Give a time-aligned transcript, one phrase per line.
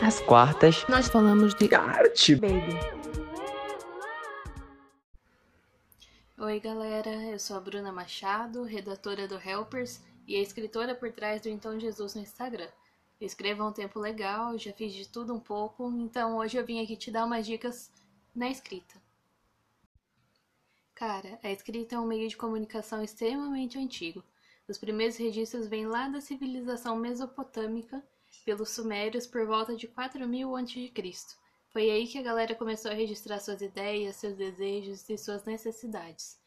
[0.00, 2.36] Às quartas, nós falamos de arte.
[2.36, 2.72] baby.
[6.38, 7.10] Oi, galera.
[7.24, 11.80] Eu sou a Bruna Machado, redatora do Helpers e a escritora por trás do Então
[11.80, 12.68] Jesus no Instagram.
[13.20, 16.64] Eu escrevo há um tempo legal, já fiz de tudo um pouco, então hoje eu
[16.64, 17.90] vim aqui te dar umas dicas
[18.32, 18.94] na escrita.
[20.94, 24.22] Cara, a escrita é um meio de comunicação extremamente antigo.
[24.68, 28.00] Os primeiros registros vêm lá da civilização mesopotâmica,
[28.44, 30.92] pelos sumérios por volta de 4000 a.C.
[31.70, 36.40] Foi aí que a galera começou a registrar suas ideias, seus desejos e suas necessidades.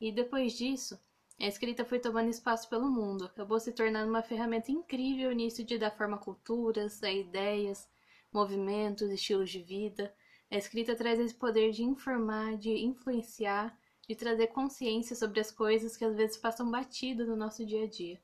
[0.00, 0.98] E depois disso,
[1.40, 5.78] a escrita foi tomando espaço pelo mundo, acabou se tornando uma ferramenta incrível nisso de
[5.78, 7.88] dar forma a culturas, a ideias,
[8.32, 10.14] movimentos, estilos de vida.
[10.50, 15.96] A escrita traz esse poder de informar, de influenciar, de trazer consciência sobre as coisas
[15.96, 18.20] que às vezes passam batido no nosso dia a dia.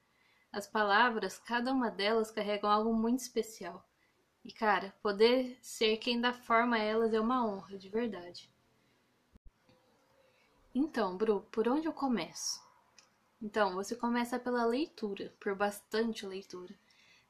[0.54, 3.84] As palavras, cada uma delas carregam algo muito especial.
[4.44, 8.48] E cara, poder ser quem dá forma a elas é uma honra, de verdade.
[10.72, 12.62] Então, Bru, por onde eu começo?
[13.42, 16.72] Então, você começa pela leitura, por bastante leitura.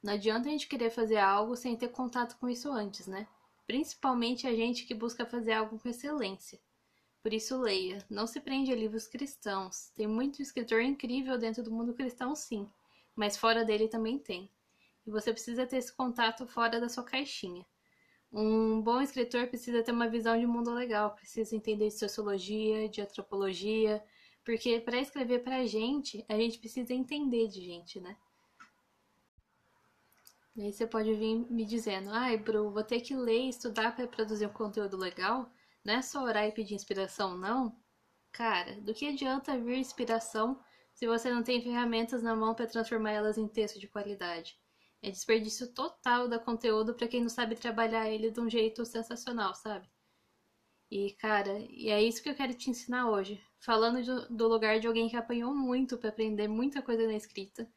[0.02, 3.26] Não adianta a gente querer fazer algo sem ter contato com isso antes, né?
[3.66, 6.60] Principalmente a gente que busca fazer algo com excelência.
[7.22, 8.04] Por isso, leia.
[8.10, 9.90] Não se prende a livros cristãos.
[9.94, 12.70] Tem muito escritor incrível dentro do mundo cristão, sim,
[13.14, 14.50] mas fora dele também tem.
[15.06, 17.64] E você precisa ter esse contato fora da sua caixinha.
[18.32, 23.00] Um bom escritor precisa ter uma visão de mundo legal, precisa entender de sociologia, de
[23.00, 24.02] antropologia,
[24.44, 28.16] porque para escrever pra gente, a gente precisa entender de gente, né?
[30.56, 33.94] E aí você pode vir me dizendo, ai, Bru, vou ter que ler e estudar
[33.94, 35.50] para produzir um conteúdo legal?
[35.84, 37.76] Não é só orar e pedir inspiração, não?
[38.32, 40.60] Cara, do que adianta vir inspiração
[40.94, 44.56] se você não tem ferramentas na mão para transformar elas em texto de qualidade?
[45.02, 49.54] É desperdício total da conteúdo para quem não sabe trabalhar ele de um jeito sensacional,
[49.54, 49.86] sabe?
[50.90, 53.42] E, cara, e é isso que eu quero te ensinar hoje.
[53.58, 57.68] Falando do, do lugar de alguém que apanhou muito para aprender muita coisa na escrita,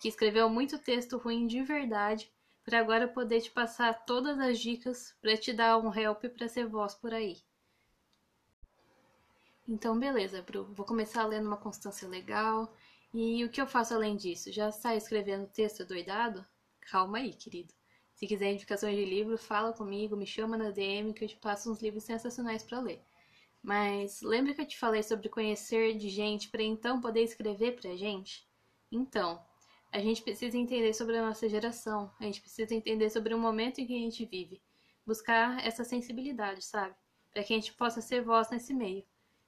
[0.00, 2.32] que escreveu muito texto ruim de verdade,
[2.64, 6.66] para agora poder te passar todas as dicas para te dar um help para ser
[6.66, 7.36] voz por aí.
[9.66, 10.64] Então, beleza, Bru.
[10.74, 12.74] Vou começar lendo uma constância legal.
[13.12, 14.52] E o que eu faço além disso?
[14.52, 16.44] Já sai escrevendo texto doidado?
[16.80, 17.72] Calma aí, querido.
[18.14, 21.70] Se quiser indicações de livro, fala comigo, me chama na DM que eu te passo
[21.70, 23.02] uns livros sensacionais para ler.
[23.62, 27.96] Mas lembra que eu te falei sobre conhecer de gente para então poder escrever pra
[27.96, 28.46] gente?
[28.92, 29.42] Então,
[29.90, 33.80] a gente precisa entender sobre a nossa geração, a gente precisa entender sobre o momento
[33.80, 34.60] em que a gente vive,
[35.06, 36.94] buscar essa sensibilidade, sabe?
[37.32, 39.04] Para que a gente possa ser voz nesse meio.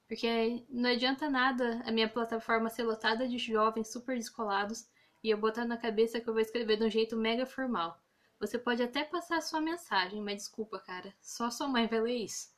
[0.09, 4.89] Porque não adianta nada a minha plataforma ser lotada de jovens super descolados
[5.23, 8.01] e eu botar na cabeça que eu vou escrever de um jeito mega formal.
[8.39, 12.17] Você pode até passar a sua mensagem, mas desculpa, cara, só sua mãe vai ler
[12.17, 12.55] isso.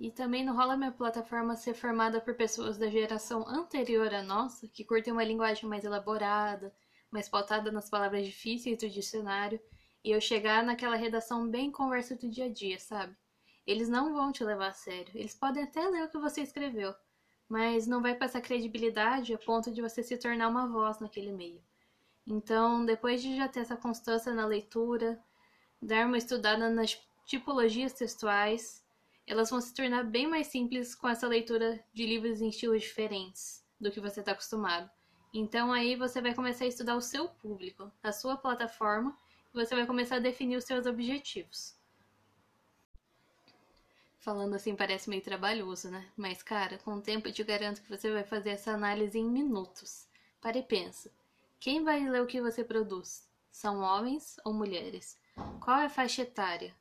[0.00, 4.66] E também não rola minha plataforma ser formada por pessoas da geração anterior à nossa,
[4.66, 6.74] que curtem uma linguagem mais elaborada,
[7.10, 9.60] mais pautada nas palavras difíceis do dicionário,
[10.02, 13.14] e eu chegar naquela redação bem conversa do dia a dia, sabe?
[13.66, 15.12] Eles não vão te levar a sério.
[15.14, 16.94] Eles podem até ler o que você escreveu,
[17.48, 21.62] mas não vai passar credibilidade a ponto de você se tornar uma voz naquele meio.
[22.26, 25.22] Então, depois de já ter essa constância na leitura,
[25.80, 28.84] dar uma estudada nas tipologias textuais,
[29.26, 33.64] elas vão se tornar bem mais simples com essa leitura de livros em estilos diferentes
[33.80, 34.90] do que você está acostumado.
[35.34, 39.16] Então aí você vai começar a estudar o seu público, a sua plataforma,
[39.52, 41.76] e você vai começar a definir os seus objetivos.
[44.22, 46.08] Falando assim parece meio trabalhoso, né?
[46.16, 49.28] Mas cara, com o tempo eu te garanto que você vai fazer essa análise em
[49.28, 50.06] minutos.
[50.40, 51.10] Para e pensa.
[51.58, 53.28] Quem vai ler o que você produz?
[53.50, 55.18] São homens ou mulheres?
[55.60, 56.72] Qual é a faixa etária?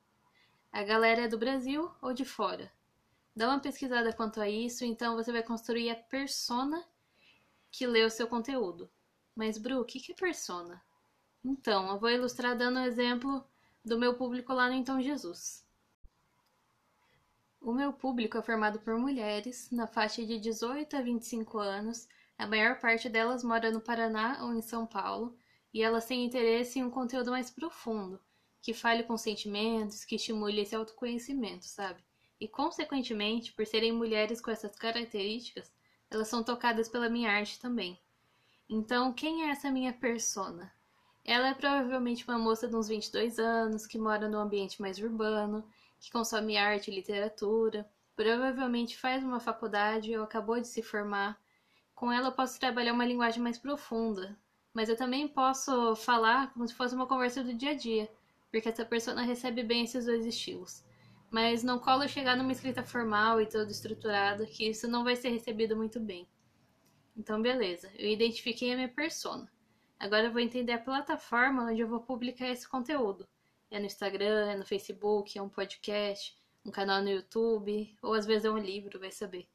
[0.71, 2.71] A galera é do Brasil ou de fora?
[3.35, 6.85] Dá uma pesquisada quanto a isso, então você vai construir a persona
[7.71, 8.87] que lê o seu conteúdo.
[9.35, 10.79] Mas, Bru, o que é persona?
[11.43, 13.43] Então, eu vou ilustrar dando um exemplo
[13.83, 15.65] do meu público lá no Então Jesus.
[17.61, 22.47] O meu público é formado por mulheres na faixa de 18 a 25 anos a
[22.47, 25.37] maior parte delas mora no Paraná ou em São Paulo,
[25.71, 28.19] e elas têm interesse em um conteúdo mais profundo,
[28.63, 32.03] que fale com sentimentos, que estimule esse autoconhecimento, sabe?
[32.39, 35.71] E, consequentemente, por serem mulheres com essas características,
[36.09, 38.01] elas são tocadas pela minha arte também.
[38.67, 40.73] Então, quem é essa minha persona?
[41.23, 45.63] Ela é provavelmente uma moça de uns 22 anos, que mora num ambiente mais urbano,
[46.01, 51.39] que consome arte e literatura, provavelmente faz uma faculdade ou acabou de se formar,
[51.93, 54.35] com ela eu posso trabalhar uma linguagem mais profunda,
[54.73, 58.11] mas eu também posso falar como se fosse uma conversa do dia a dia,
[58.49, 60.83] porque essa pessoa recebe bem esses dois estilos.
[61.29, 65.29] Mas não cola chegar numa escrita formal e toda estruturada, que isso não vai ser
[65.29, 66.27] recebido muito bem.
[67.15, 69.49] Então, beleza, eu identifiquei a minha persona.
[69.99, 73.27] Agora eu vou entender a plataforma onde eu vou publicar esse conteúdo.
[73.71, 78.25] É no Instagram, é no Facebook, é um podcast, um canal no YouTube, ou às
[78.25, 79.49] vezes é um livro, vai saber.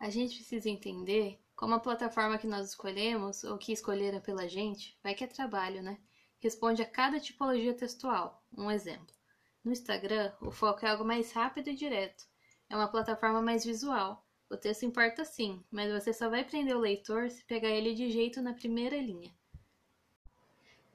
[0.00, 4.98] A gente precisa entender como a plataforma que nós escolhemos, ou que escolheram pela gente,
[5.02, 5.98] vai que é trabalho, né?
[6.38, 8.42] Responde a cada tipologia textual.
[8.56, 9.14] Um exemplo.
[9.62, 12.24] No Instagram, o foco é algo mais rápido e direto.
[12.70, 14.26] É uma plataforma mais visual.
[14.48, 18.10] O texto importa sim, mas você só vai prender o leitor se pegar ele de
[18.10, 19.35] jeito na primeira linha.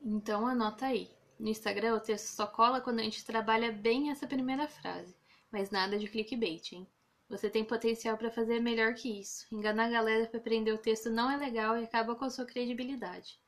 [0.03, 1.11] Então anota aí.
[1.39, 5.15] No Instagram, o texto só cola quando a gente trabalha bem essa primeira frase,
[5.51, 6.87] mas nada de clickbait, hein?
[7.29, 9.45] Você tem potencial para fazer melhor que isso.
[9.51, 12.45] Enganar a galera para aprender o texto não é legal e acaba com a sua
[12.45, 13.39] credibilidade.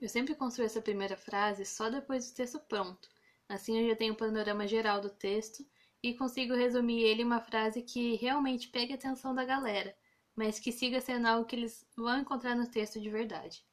[0.00, 3.08] Eu sempre construo essa primeira frase só depois do texto pronto.
[3.48, 5.66] Assim eu já tenho um panorama geral do texto
[6.00, 9.96] e consigo resumir ele em uma frase que realmente pegue a atenção da galera,
[10.34, 13.65] mas que siga sendo algo que eles vão encontrar no texto de verdade.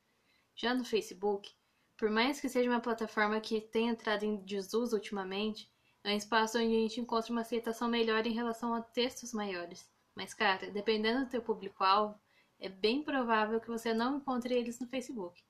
[0.56, 1.52] Já no Facebook,
[1.98, 5.72] por mais que seja uma plataforma que tenha entrado em desuso ultimamente,
[6.04, 9.90] é um espaço onde a gente encontra uma aceitação melhor em relação a textos maiores.
[10.16, 12.20] Mas, cara, dependendo do teu público-alvo,
[12.60, 15.42] é bem provável que você não encontre eles no Facebook.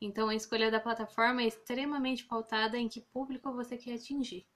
[0.00, 4.46] Então, a escolha da plataforma é extremamente pautada em que público você quer atingir.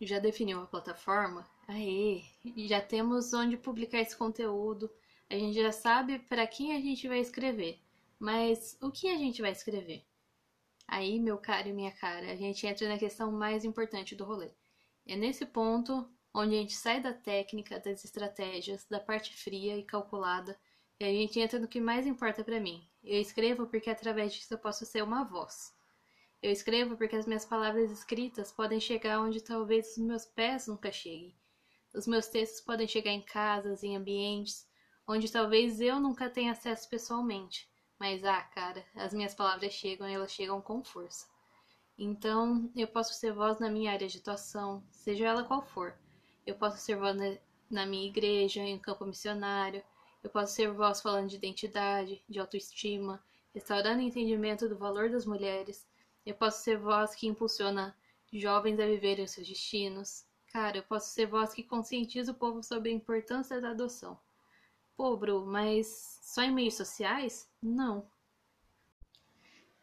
[0.00, 1.46] Já definiu a plataforma?
[1.68, 2.22] Aê!
[2.56, 4.90] Já temos onde publicar esse conteúdo,
[5.30, 7.81] a gente já sabe para quem a gente vai escrever.
[8.22, 10.06] Mas o que a gente vai escrever?
[10.86, 14.52] Aí, meu caro e minha cara, a gente entra na questão mais importante do rolê.
[15.04, 19.82] É nesse ponto onde a gente sai da técnica, das estratégias, da parte fria e
[19.82, 20.56] calculada,
[21.00, 22.88] e a gente entra no que mais importa para mim.
[23.02, 25.74] Eu escrevo porque através disso eu posso ser uma voz.
[26.40, 30.92] Eu escrevo porque as minhas palavras escritas podem chegar onde talvez os meus pés nunca
[30.92, 31.34] cheguem.
[31.92, 34.64] Os meus textos podem chegar em casas, em ambientes
[35.08, 37.71] onde talvez eu nunca tenha acesso pessoalmente.
[38.02, 41.28] Mas, ah, cara, as minhas palavras chegam e elas chegam com força.
[41.96, 45.96] Então, eu posso ser voz na minha área de atuação, seja ela qual for.
[46.44, 47.16] Eu posso ser voz
[47.70, 49.84] na, minha igreja, em campo missionário.
[50.20, 53.22] Eu posso ser voz falando de identidade, de autoestima,
[53.54, 55.86] restaurando o entendimento do valor das mulheres.
[56.26, 57.96] Eu posso ser voz que impulsiona
[58.32, 60.26] jovens a viverem seus destinos.
[60.48, 64.18] Cara, eu posso ser voz que conscientiza o povo sobre a importância da adoção.
[64.96, 67.46] Pô, Bru, mas só em meios sociais?
[67.62, 68.08] Não.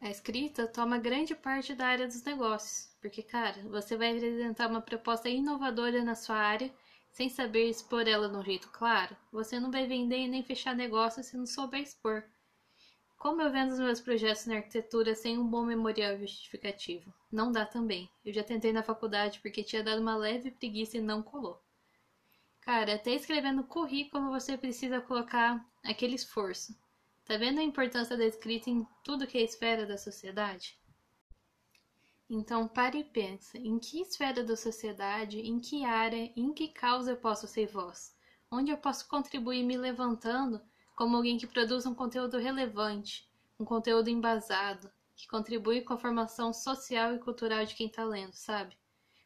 [0.00, 4.80] A escrita toma grande parte da área dos negócios, porque, cara, você vai apresentar uma
[4.80, 6.72] proposta inovadora na sua área
[7.12, 9.16] sem saber expor ela de um jeito claro.
[9.30, 12.24] Você não vai vender e nem fechar negócio se não souber expor.
[13.18, 17.12] Como eu vendo os meus projetos na arquitetura sem um bom memorial justificativo?
[17.30, 18.10] Não dá também.
[18.24, 21.62] Eu já tentei na faculdade porque tinha dado uma leve preguiça e não colou.
[22.72, 26.72] Cara, até escrevendo currículo você precisa colocar aquele esforço.
[27.24, 30.78] Tá vendo a importância da escrita em tudo que é esfera da sociedade?
[32.30, 37.10] Então pare e pensa, em que esfera da sociedade, em que área, em que causa
[37.10, 38.16] eu posso ser voz?
[38.48, 40.62] Onde eu posso contribuir me levantando
[40.94, 43.28] como alguém que produz um conteúdo relevante,
[43.58, 48.34] um conteúdo embasado, que contribui com a formação social e cultural de quem está lendo,
[48.34, 48.78] sabe?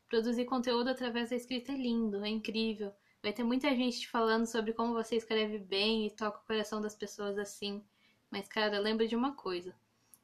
[0.09, 2.91] Produzir conteúdo através da escrita é lindo, é incrível,
[3.25, 6.95] Vai ter muita gente falando sobre como você escreve bem e toca o coração das
[6.95, 7.83] pessoas assim.
[8.31, 9.75] Mas, cara, lembra de uma coisa: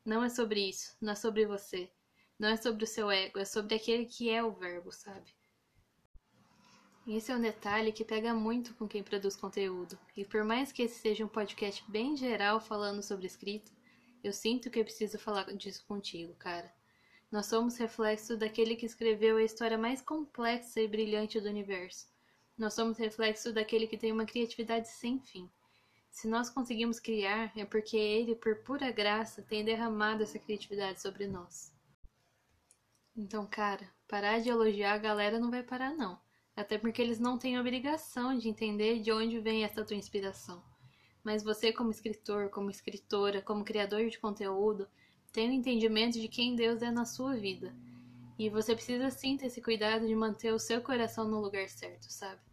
[0.05, 1.91] não é sobre isso, não é sobre você,
[2.39, 5.35] não é sobre o seu ego, é sobre aquele que é o verbo, sabe?
[7.09, 10.83] Esse é um detalhe que pega muito com quem produz conteúdo, e por mais que
[10.83, 13.73] esse seja um podcast bem geral falando sobre escrita,
[14.23, 16.71] eu sinto que eu preciso falar disso contigo, cara.
[17.33, 22.20] Nós somos reflexo daquele que escreveu a história mais complexa e brilhante do universo.
[22.61, 25.49] Nós somos reflexo daquele que tem uma criatividade sem fim.
[26.11, 31.27] Se nós conseguimos criar, é porque ele, por pura graça, tem derramado essa criatividade sobre
[31.27, 31.75] nós.
[33.17, 36.21] Então, cara, parar de elogiar a galera não vai parar, não.
[36.55, 40.63] Até porque eles não têm obrigação de entender de onde vem essa tua inspiração.
[41.25, 44.87] Mas você, como escritor, como escritora, como criador de conteúdo,
[45.33, 47.75] tem o um entendimento de quem Deus é na sua vida.
[48.39, 52.05] E você precisa sim ter esse cuidado de manter o seu coração no lugar certo,
[52.13, 52.50] sabe?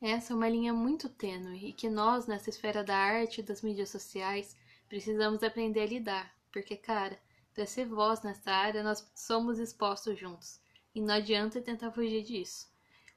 [0.00, 3.62] Essa é uma linha muito tênue e que nós, nessa esfera da arte e das
[3.62, 4.54] mídias sociais,
[4.88, 7.18] precisamos aprender a lidar, porque, cara,
[7.54, 10.60] para ser voz nessa área, nós somos expostos juntos
[10.94, 12.68] e não adianta tentar fugir disso.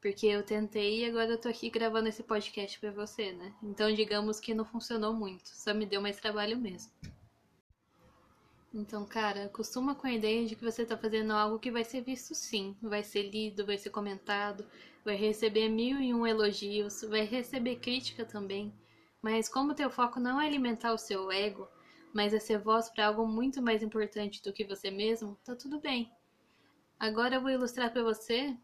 [0.02, 3.54] Porque eu tentei e agora eu tô aqui gravando esse podcast para você, né?
[3.62, 6.90] Então digamos que não funcionou muito, só me deu mais trabalho mesmo.
[8.74, 12.02] Então, cara, acostuma com a ideia de que você tá fazendo algo que vai ser
[12.02, 14.64] visto sim, vai ser lido, vai ser comentado,
[15.04, 18.72] vai receber mil e um elogios, vai receber crítica também.
[19.24, 21.68] Mas como teu foco não é alimentar o seu ego,
[22.14, 25.80] mas é ser voz para algo muito mais importante do que você mesmo, tá tudo
[25.80, 26.12] bem.
[27.00, 28.56] Agora eu vou ilustrar para você,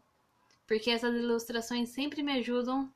[0.68, 2.92] porque essas ilustrações sempre me ajudam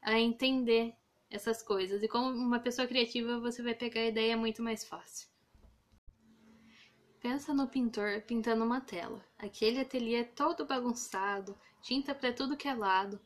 [0.00, 0.94] a entender
[1.30, 2.02] essas coisas.
[2.02, 5.35] E como uma pessoa criativa, você vai pegar a ideia muito mais fácil.
[7.28, 9.20] Pensa no pintor pintando uma tela.
[9.36, 13.18] Aquele ateliê todo bagunçado, tinta para tudo que é lado.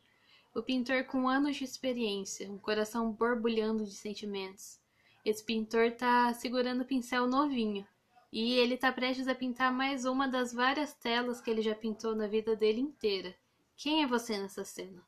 [0.55, 4.81] O pintor com anos de experiência, um coração borbulhando de sentimentos.
[5.23, 7.87] Esse pintor tá segurando o pincel novinho.
[8.33, 12.17] E ele tá prestes a pintar mais uma das várias telas que ele já pintou
[12.17, 13.37] na vida dele inteira.
[13.77, 15.07] Quem é você nessa cena?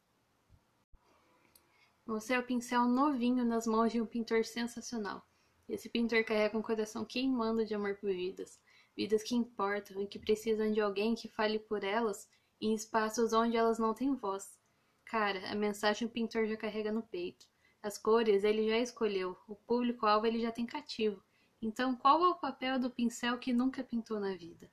[2.05, 5.27] Você é o pincel novinho nas mãos de um pintor sensacional.
[5.67, 8.61] Esse pintor carrega um coração queimando de amor por vidas
[8.97, 12.29] vidas que importam e que precisam de alguém que fale por elas
[12.61, 14.59] em espaços onde elas não têm voz.
[15.05, 17.47] Cara, a mensagem o pintor já carrega no peito.
[17.83, 21.23] As cores ele já escolheu, o público-alvo ele já tem cativo.
[21.61, 24.71] Então, qual é o papel do pincel que nunca pintou na vida?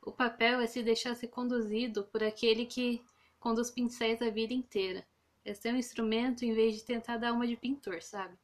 [0.00, 3.02] O papel é se deixar ser conduzido por aquele que
[3.38, 5.06] conduz pincéis a vida inteira.
[5.44, 8.36] É ser um instrumento em vez de tentar dar uma de pintor, sabe?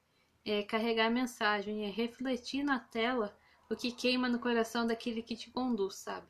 [0.44, 3.36] É carregar a mensagem, é refletir na tela
[3.70, 6.26] o que queima no coração daquele que te conduz, sabe?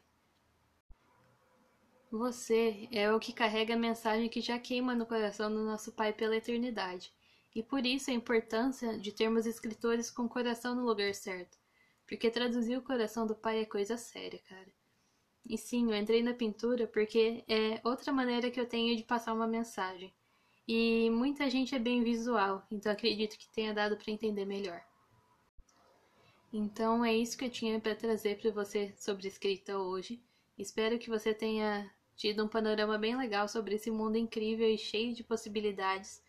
[2.11, 6.13] Você é o que carrega a mensagem que já queima no coração do nosso Pai
[6.13, 7.13] pela eternidade.
[7.55, 11.57] E por isso a importância de termos escritores com o coração no lugar certo.
[12.07, 14.73] Porque traduzir o coração do Pai é coisa séria, cara.
[15.47, 19.33] E sim, eu entrei na pintura porque é outra maneira que eu tenho de passar
[19.33, 20.13] uma mensagem.
[20.67, 24.88] E muita gente é bem visual, então acredito que tenha dado para entender melhor.
[26.53, 30.23] Então é isso que eu tinha para trazer para você sobre escrita hoje.
[30.57, 35.15] Espero que você tenha tido um panorama bem legal sobre esse mundo incrível e cheio
[35.15, 36.23] de possibilidades.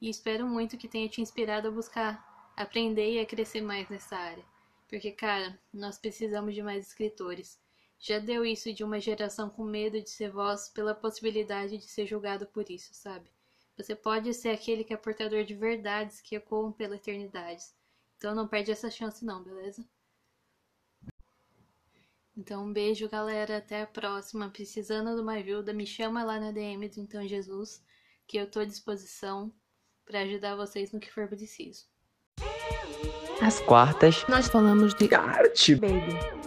[0.00, 4.16] E espero muito que tenha te inspirado a buscar aprender e a crescer mais nessa
[4.16, 4.44] área.
[4.88, 7.58] Porque, cara, nós precisamos de mais escritores.
[7.98, 12.04] Já deu isso de uma geração com medo de ser voz pela possibilidade de ser
[12.04, 13.30] julgado por isso, sabe?
[13.76, 17.64] Você pode ser aquele que é portador de verdades que ecoam pela eternidade.
[18.22, 19.84] Então não perde essa chance não, beleza?
[22.36, 23.56] Então um beijo, galera.
[23.56, 24.48] Até a próxima.
[24.48, 27.84] Precisando de uma ajuda, me chama lá na DM do Então Jesus,
[28.28, 29.52] que eu tô à disposição
[30.04, 31.84] para ajudar vocês no que for preciso.
[33.40, 35.74] Às quartas, nós falamos de arte.
[35.74, 36.41] Baby.